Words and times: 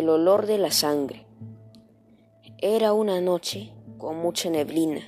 El 0.00 0.08
olor 0.08 0.46
de 0.46 0.56
la 0.56 0.70
sangre. 0.70 1.26
Era 2.56 2.94
una 2.94 3.20
noche 3.20 3.74
con 3.98 4.16
mucha 4.16 4.48
neblina, 4.48 5.02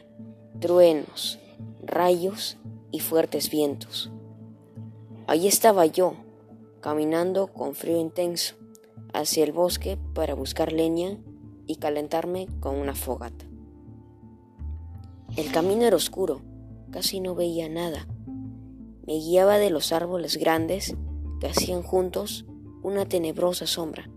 truenos, 0.61 1.39
rayos 1.83 2.59
y 2.91 3.01
fuertes 3.01 3.49
vientos. 3.49 4.11
Allí 5.27 5.49
estaba 5.49 5.87
yo, 5.87 6.13
caminando 6.83 7.47
con 7.47 7.75
frío 7.75 7.99
intenso 7.99 8.57
hacia 9.15 9.45
el 9.45 9.53
bosque 9.53 9.97
para 10.13 10.35
buscar 10.35 10.75
leña 10.75 11.17
y 11.67 11.77
calentarme 11.77 12.47
con 12.61 12.77
una 12.77 12.95
fogata. 12.95 13.47
El 15.39 15.51
camino 15.53 15.87
era 15.87 15.97
oscuro, 15.97 16.43
casi 16.91 17.21
no 17.21 17.35
veía 17.35 17.71
nada. 17.71 18.07
Me 19.07 19.15
guiaba 19.15 19.57
de 19.57 19.71
los 19.71 19.91
árboles 19.91 20.37
grandes 20.37 20.95
que 21.41 21.47
hacían 21.47 21.83
juntos 21.83 22.45
una 22.83 23.07
tenebrosa 23.07 23.67
sombra 23.67 24.11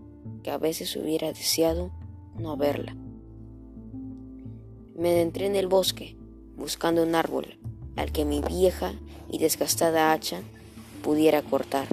que 0.46 0.52
a 0.52 0.58
veces 0.58 0.94
hubiera 0.94 1.32
deseado 1.32 1.90
no 2.38 2.56
verla. 2.56 2.94
Me 4.94 5.10
adentré 5.10 5.46
en 5.46 5.56
el 5.56 5.66
bosque 5.66 6.16
buscando 6.56 7.02
un 7.02 7.16
árbol 7.16 7.58
al 7.96 8.12
que 8.12 8.24
mi 8.24 8.42
vieja 8.42 8.92
y 9.28 9.38
desgastada 9.38 10.12
hacha 10.12 10.42
pudiera 11.02 11.42
cortar. 11.42 11.88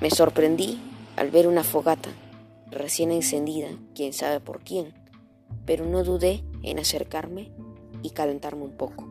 Me 0.00 0.08
sorprendí 0.08 0.78
al 1.16 1.32
ver 1.32 1.48
una 1.48 1.64
fogata 1.64 2.10
recién 2.70 3.10
encendida, 3.10 3.70
quién 3.96 4.12
sabe 4.12 4.38
por 4.38 4.60
quién, 4.60 4.94
pero 5.66 5.86
no 5.86 6.04
dudé 6.04 6.44
en 6.62 6.78
acercarme 6.78 7.50
y 8.04 8.10
calentarme 8.10 8.62
un 8.62 8.76
poco. 8.76 9.08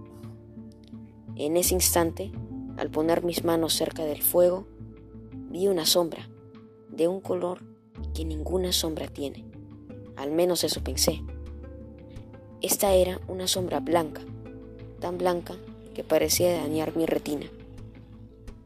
En 1.36 1.58
ese 1.58 1.74
instante, 1.74 2.32
al 2.78 2.90
poner 2.90 3.26
mis 3.26 3.44
manos 3.44 3.74
cerca 3.74 4.06
del 4.06 4.22
fuego, 4.22 4.68
vi 5.50 5.68
una 5.68 5.86
sombra 5.86 6.30
de 6.90 7.10
un 7.10 7.20
color 7.20 7.68
que 8.20 8.26
ninguna 8.26 8.74
sombra 8.74 9.08
tiene. 9.08 9.46
Al 10.18 10.30
menos 10.30 10.66
eso 10.66 10.84
pensé. 10.84 11.24
Esta 12.62 12.92
era 12.92 13.22
una 13.30 13.48
sombra 13.48 13.80
blanca, 13.80 14.24
tan 15.00 15.18
blanca 15.18 15.56
que 15.94 16.04
parecía 16.04 16.52
dañar 16.52 16.98
mi 16.98 17.06
retina. 17.06 17.46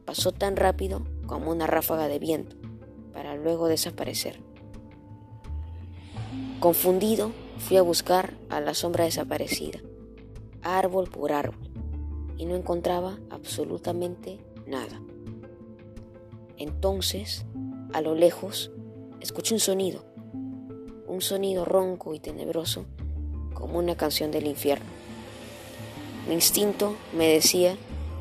Pasó 0.06 0.32
tan 0.32 0.56
rápido 0.56 1.02
como 1.28 1.52
una 1.52 1.68
ráfaga 1.68 2.08
de 2.08 2.18
viento, 2.18 2.56
para 3.12 3.36
luego 3.36 3.68
desaparecer. 3.68 4.40
Confundido, 6.58 7.30
fui 7.58 7.76
a 7.76 7.82
buscar 7.82 8.34
a 8.48 8.60
la 8.60 8.74
sombra 8.74 9.04
desaparecida, 9.04 9.78
árbol 10.62 11.08
por 11.08 11.30
árbol, 11.30 11.70
y 12.36 12.46
no 12.46 12.56
encontraba 12.56 13.20
absolutamente 13.30 14.40
nada. 14.66 15.00
Entonces, 16.56 17.46
a 17.92 18.00
lo 18.00 18.16
lejos, 18.16 18.72
escuché 19.20 19.54
un 19.54 19.60
sonido, 19.60 20.04
un 21.06 21.20
sonido 21.20 21.64
ronco 21.64 22.14
y 22.14 22.20
tenebroso 22.20 22.86
como 23.54 23.78
una 23.78 23.96
canción 23.96 24.30
del 24.30 24.46
infierno. 24.46 24.86
Mi 26.28 26.34
instinto 26.34 26.96
me 27.16 27.28
decía 27.28 27.76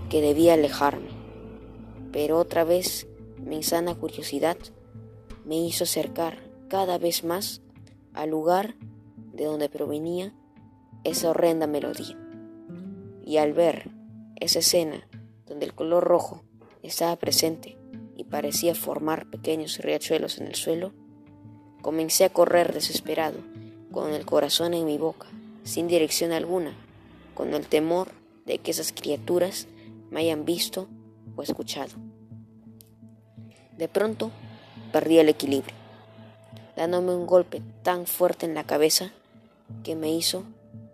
que 0.10 0.22
debía 0.22 0.54
alejarme, 0.54 1.10
pero 2.12 2.38
otra 2.38 2.64
vez 2.64 3.08
mi 3.38 3.58
insana 3.58 3.96
curiosidad 3.96 4.58
me 5.46 5.58
hizo 5.58 5.84
acercar 5.84 6.40
cada 6.70 6.98
vez 6.98 7.24
más 7.24 7.62
al 8.14 8.30
lugar 8.30 8.76
de 9.34 9.46
donde 9.46 9.70
provenía 9.70 10.34
esa 11.04 11.30
horrenda 11.30 11.68
melodía. 11.68 12.18
Y 13.26 13.38
al 13.38 13.54
ver 13.54 13.90
esa 14.40 14.60
escena 14.60 15.08
donde 15.46 15.66
el 15.66 15.74
color 15.74 16.04
rojo 16.04 16.44
estaba 16.82 17.16
presente 17.16 17.78
parecía 18.34 18.74
formar 18.74 19.30
pequeños 19.30 19.78
riachuelos 19.78 20.40
en 20.40 20.48
el 20.48 20.56
suelo, 20.56 20.92
comencé 21.84 22.26
a 22.26 22.32
correr 22.32 22.74
desesperado, 22.74 23.38
con 23.92 24.12
el 24.12 24.26
corazón 24.26 24.74
en 24.74 24.88
mi 24.88 24.98
boca, 24.98 25.28
sin 25.64 25.88
dirección 25.88 26.32
alguna, 26.32 26.74
con 27.36 27.54
el 27.54 27.68
temor 27.68 28.10
de 28.48 28.58
que 28.58 28.72
esas 28.72 28.92
criaturas 28.92 29.68
me 30.10 30.22
hayan 30.22 30.46
visto 30.46 30.88
o 31.36 31.44
escuchado. 31.44 31.92
De 33.78 33.88
pronto 33.88 34.32
perdí 34.92 35.20
el 35.20 35.30
equilibrio, 35.30 35.76
dándome 36.76 37.14
un 37.14 37.28
golpe 37.28 37.62
tan 37.84 38.08
fuerte 38.08 38.48
en 38.48 38.56
la 38.56 38.64
cabeza 38.64 39.12
que 39.84 39.96
me 39.96 40.12
hizo 40.12 40.44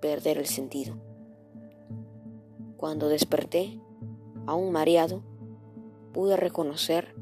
perder 0.01 0.39
el 0.39 0.47
sentido. 0.47 0.97
Cuando 2.75 3.07
desperté, 3.07 3.79
aún 4.45 4.73
mareado, 4.73 5.23
pude 6.11 6.35
reconocer 6.35 7.16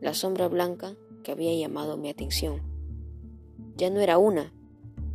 la 0.00 0.14
sombra 0.14 0.48
blanca 0.48 0.96
que 1.22 1.32
había 1.32 1.54
llamado 1.54 1.96
mi 1.96 2.08
atención. 2.08 2.62
Ya 3.76 3.90
no 3.90 4.00
era 4.00 4.18
una, 4.18 4.52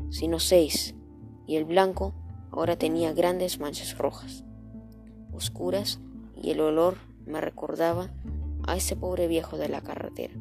sino 0.09 0.39
seis, 0.39 0.95
y 1.47 1.55
el 1.55 1.65
blanco 1.65 2.13
ahora 2.51 2.77
tenía 2.77 3.13
grandes 3.13 3.59
manchas 3.59 3.97
rojas, 3.97 4.43
oscuras, 5.31 5.99
y 6.41 6.51
el 6.51 6.59
olor 6.59 6.97
me 7.25 7.41
recordaba 7.41 8.11
a 8.67 8.75
ese 8.75 8.95
pobre 8.95 9.27
viejo 9.27 9.57
de 9.57 9.69
la 9.69 9.81
carretera. 9.81 10.33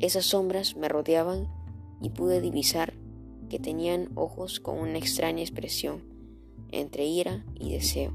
Esas 0.00 0.26
sombras 0.26 0.76
me 0.76 0.88
rodeaban 0.88 1.48
y 2.00 2.10
pude 2.10 2.40
divisar 2.40 2.94
que 3.48 3.58
tenían 3.58 4.10
ojos 4.14 4.60
con 4.60 4.78
una 4.78 4.98
extraña 4.98 5.40
expresión 5.40 6.02
entre 6.70 7.06
ira 7.06 7.44
y 7.54 7.72
deseo, 7.72 8.12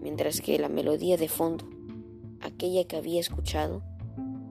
mientras 0.00 0.40
que 0.40 0.58
la 0.58 0.68
melodía 0.68 1.16
de 1.16 1.28
fondo 1.28 1.73
aquella 2.44 2.84
que 2.84 2.96
había 2.96 3.20
escuchado, 3.20 3.82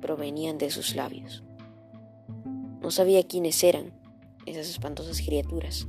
provenían 0.01 0.57
de 0.57 0.69
sus 0.69 0.95
labios. 0.95 1.43
No 2.81 2.91
sabía 2.91 3.25
quiénes 3.25 3.63
eran 3.63 3.93
esas 4.45 4.69
espantosas 4.69 5.21
criaturas 5.21 5.87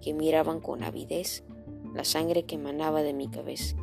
que 0.00 0.14
miraban 0.14 0.60
con 0.60 0.82
avidez 0.82 1.44
la 1.94 2.04
sangre 2.04 2.44
que 2.44 2.56
emanaba 2.56 3.02
de 3.02 3.12
mi 3.12 3.28
cabeza, 3.28 3.76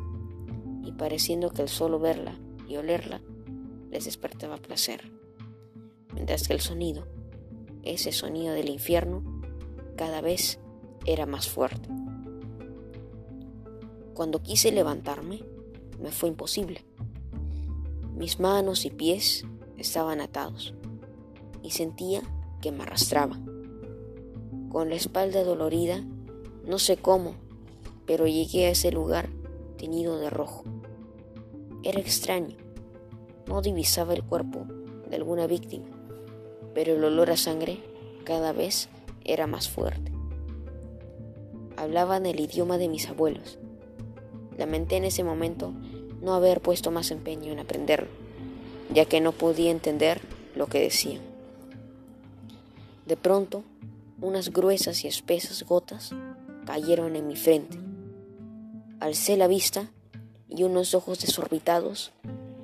y 0.82 0.92
pareciendo 0.92 1.50
que 1.50 1.62
el 1.62 1.68
solo 1.68 1.98
verla 1.98 2.38
y 2.68 2.76
olerla 2.76 3.22
les 3.90 4.04
despertaba 4.04 4.56
placer, 4.56 5.10
mientras 6.12 6.46
que 6.46 6.52
el 6.52 6.60
sonido, 6.60 7.06
ese 7.82 8.12
sonido 8.12 8.52
del 8.52 8.68
infierno, 8.68 9.22
cada 9.96 10.20
vez 10.20 10.60
era 11.06 11.24
más 11.24 11.48
fuerte. 11.48 11.88
Cuando 14.12 14.42
quise 14.42 14.72
levantarme, 14.72 15.42
me 15.98 16.10
fue 16.10 16.28
imposible. 16.28 16.84
Mis 18.20 18.38
manos 18.38 18.84
y 18.84 18.90
pies 18.90 19.46
estaban 19.78 20.20
atados 20.20 20.74
y 21.62 21.70
sentía 21.70 22.20
que 22.60 22.70
me 22.70 22.82
arrastraba. 22.82 23.40
Con 24.68 24.90
la 24.90 24.96
espalda 24.96 25.42
dolorida, 25.42 26.04
no 26.66 26.78
sé 26.78 26.98
cómo, 26.98 27.32
pero 28.04 28.26
llegué 28.26 28.66
a 28.66 28.72
ese 28.72 28.92
lugar 28.92 29.30
teñido 29.78 30.18
de 30.18 30.28
rojo. 30.28 30.64
Era 31.82 31.98
extraño. 31.98 32.58
No 33.46 33.62
divisaba 33.62 34.12
el 34.12 34.22
cuerpo 34.22 34.66
de 35.08 35.16
alguna 35.16 35.46
víctima, 35.46 35.86
pero 36.74 36.96
el 36.96 37.02
olor 37.02 37.30
a 37.30 37.38
sangre 37.38 37.82
cada 38.24 38.52
vez 38.52 38.90
era 39.24 39.46
más 39.46 39.70
fuerte. 39.70 40.12
Hablaban 41.78 42.26
el 42.26 42.38
idioma 42.38 42.76
de 42.76 42.90
mis 42.90 43.08
abuelos. 43.08 43.58
Lamenté 44.58 44.98
en 44.98 45.04
ese 45.04 45.24
momento 45.24 45.72
no 46.20 46.34
haber 46.34 46.60
puesto 46.60 46.90
más 46.90 47.10
empeño 47.10 47.52
en 47.52 47.58
aprenderlo, 47.58 48.08
ya 48.92 49.04
que 49.04 49.20
no 49.20 49.32
podía 49.32 49.70
entender 49.70 50.20
lo 50.54 50.66
que 50.66 50.80
decían. 50.80 51.22
De 53.06 53.16
pronto, 53.16 53.64
unas 54.20 54.52
gruesas 54.52 55.04
y 55.04 55.08
espesas 55.08 55.64
gotas 55.64 56.12
cayeron 56.66 57.16
en 57.16 57.26
mi 57.26 57.36
frente. 57.36 57.78
Alcé 59.00 59.36
la 59.36 59.46
vista 59.46 59.90
y 60.48 60.62
unos 60.64 60.94
ojos 60.94 61.20
desorbitados 61.20 62.12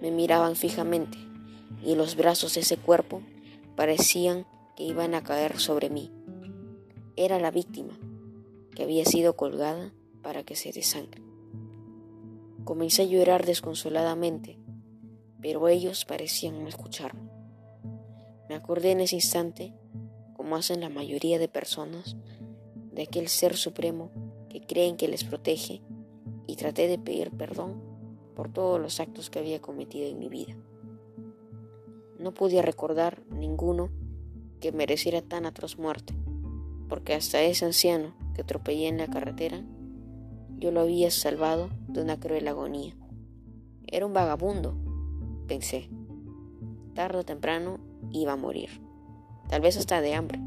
me 0.01 0.11
miraban 0.11 0.55
fijamente 0.55 1.19
y 1.83 1.95
los 1.95 2.17
brazos 2.17 2.55
de 2.55 2.61
ese 2.61 2.77
cuerpo 2.77 3.23
parecían 3.75 4.47
que 4.77 4.85
iban 4.85 5.15
a 5.15 5.23
caer 5.23 5.59
sobre 5.59 5.89
mí. 5.89 6.11
Era 7.17 7.39
la 7.39 7.51
víctima 7.51 7.99
que 8.75 8.83
había 8.83 9.05
sido 9.05 9.37
colgada 9.37 9.93
para 10.23 10.45
que 10.45 10.55
se 10.55 10.73
desangre. 10.73 11.26
Comencé 12.67 13.03
a 13.03 13.05
llorar 13.05 13.47
desconsoladamente, 13.47 14.59
pero 15.41 15.69
ellos 15.69 16.05
parecían 16.05 16.61
no 16.61 16.69
escucharme. 16.69 17.31
Me 18.49 18.57
acordé 18.57 18.91
en 18.91 18.99
ese 18.99 19.15
instante, 19.15 19.73
como 20.35 20.57
hacen 20.57 20.81
la 20.81 20.89
mayoría 20.89 21.39
de 21.39 21.47
personas, 21.47 22.17
de 22.91 23.03
aquel 23.05 23.29
ser 23.29 23.57
supremo 23.57 24.11
que 24.49 24.63
creen 24.63 24.97
que 24.97 25.07
les 25.07 25.23
protege 25.23 25.81
y 26.49 26.57
traté 26.57 26.89
de 26.89 26.99
pedir 26.99 27.31
perdón 27.31 27.81
por 28.35 28.53
todos 28.53 28.81
los 28.81 28.99
actos 28.99 29.31
que 29.31 29.39
había 29.39 29.63
cometido 29.63 30.09
en 30.09 30.19
mi 30.19 30.29
vida. 30.29 30.57
No 32.19 32.35
podía 32.35 32.63
recordar 32.63 33.23
ninguno 33.31 33.91
que 34.59 34.73
mereciera 34.73 35.23
tan 35.23 35.47
atroz 35.47 35.79
muerte, 35.79 36.15
porque 36.89 37.15
hasta 37.15 37.41
ese 37.43 37.65
anciano 37.65 38.17
que 38.35 38.43
atropellé 38.43 38.89
en 38.89 38.99
la 38.99 39.07
carretera 39.07 39.65
yo 40.59 40.71
lo 40.71 40.81
había 40.81 41.11
salvado 41.11 41.71
de 41.89 42.03
una 42.03 42.19
cruel 42.19 42.49
agonía. 42.49 42.95
Era 43.87 44.07
un 44.07 44.13
vagabundo, 44.13 44.75
pensé. 45.47 45.89
Tarde 46.95 47.19
o 47.19 47.25
temprano 47.25 47.79
iba 48.11 48.33
a 48.33 48.37
morir. 48.37 48.71
tal 49.49 49.61
vez 49.61 49.77
hasta 49.77 50.01
de 50.01 50.15
hambre. 50.15 50.41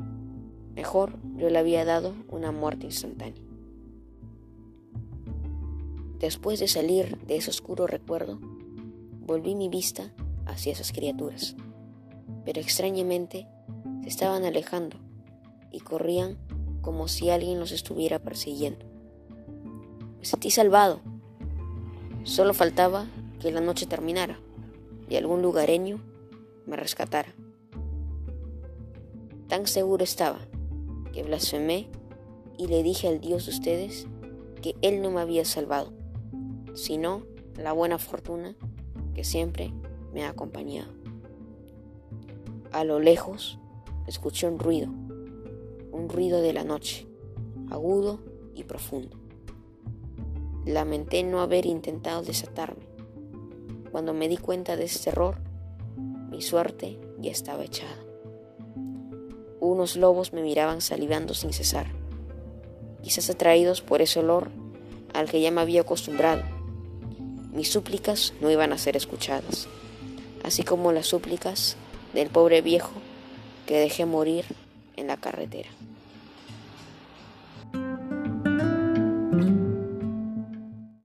Mejor 0.75 1.17
yo 1.37 1.49
le 1.49 1.59
había 1.59 1.85
dado 1.85 2.13
una 2.29 2.51
muerte 2.51 2.85
instantánea. 2.85 3.41
Después 6.19 6.59
de 6.59 6.67
salir 6.67 7.17
de 7.19 7.37
ese 7.37 7.49
oscuro 7.49 7.87
recuerdo, 7.87 8.39
volví 9.21 9.55
mi 9.55 9.69
vista 9.69 10.11
hacia 10.45 10.73
esas 10.73 10.91
criaturas, 10.91 11.55
pero 12.43 12.59
extrañamente 12.59 13.47
se 14.01 14.09
estaban 14.09 14.43
alejando 14.43 14.97
y 15.71 15.79
corrían 15.79 16.37
como 16.81 17.07
si 17.07 17.29
alguien 17.29 17.59
los 17.59 17.71
estuviera 17.71 18.19
persiguiendo. 18.19 18.88
Me 20.19 20.25
sentí 20.25 20.51
salvado. 20.51 20.99
Solo 22.23 22.53
faltaba 22.53 23.07
que 23.39 23.51
la 23.51 23.61
noche 23.61 23.85
terminara 23.85 24.37
y 25.09 25.15
algún 25.15 25.41
lugareño 25.41 26.01
me 26.65 26.75
rescatara. 26.75 27.33
Tan 29.47 29.65
seguro 29.65 30.03
estaba 30.03 30.39
que 31.13 31.23
blasfemé 31.23 31.87
y 32.57 32.67
le 32.67 32.83
dije 32.83 33.07
al 33.07 33.21
Dios 33.21 33.45
de 33.45 33.51
ustedes 33.51 34.07
que 34.61 34.75
Él 34.81 35.01
no 35.01 35.09
me 35.09 35.21
había 35.21 35.45
salvado, 35.45 35.93
sino 36.75 37.23
la 37.55 37.71
buena 37.71 37.97
fortuna 37.97 38.55
que 39.15 39.23
siempre 39.23 39.73
me 40.13 40.25
ha 40.25 40.29
acompañado. 40.29 40.91
A 42.71 42.83
lo 42.83 42.99
lejos 42.99 43.57
escuché 44.05 44.47
un 44.47 44.59
ruido, 44.59 44.89
un 45.91 46.09
ruido 46.09 46.41
de 46.41 46.51
la 46.51 46.65
noche, 46.65 47.07
agudo 47.71 48.19
y 48.53 48.65
profundo. 48.65 49.28
Lamenté 50.65 51.23
no 51.23 51.41
haber 51.41 51.65
intentado 51.65 52.21
desatarme. 52.21 52.85
Cuando 53.91 54.13
me 54.13 54.27
di 54.27 54.37
cuenta 54.37 54.75
de 54.75 54.85
ese 54.85 55.09
error, 55.09 55.37
mi 56.29 56.41
suerte 56.41 56.99
ya 57.19 57.31
estaba 57.31 57.63
echada. 57.63 57.97
Unos 59.59 59.95
lobos 59.95 60.31
me 60.33 60.41
miraban 60.41 60.81
salivando 60.81 61.33
sin 61.33 61.53
cesar, 61.53 61.87
quizás 63.01 63.29
atraídos 63.29 63.81
por 63.81 64.01
ese 64.01 64.19
olor 64.19 64.49
al 65.13 65.29
que 65.29 65.41
ya 65.41 65.51
me 65.51 65.61
había 65.61 65.81
acostumbrado. 65.81 66.43
Mis 67.51 67.71
súplicas 67.71 68.33
no 68.41 68.51
iban 68.51 68.71
a 68.73 68.77
ser 68.77 68.95
escuchadas, 68.95 69.67
así 70.43 70.63
como 70.63 70.91
las 70.91 71.07
súplicas 71.07 71.77
del 72.13 72.29
pobre 72.29 72.61
viejo 72.61 72.91
que 73.65 73.79
dejé 73.79 74.05
morir 74.05 74.45
en 74.95 75.07
la 75.07 75.17
carretera. 75.17 75.69